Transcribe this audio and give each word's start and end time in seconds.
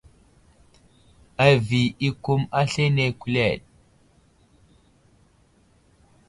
Avi 1.47 1.83
i 2.07 2.09
kum 2.23 2.41
aslane 2.59 3.05
kuleɗ. 3.21 3.53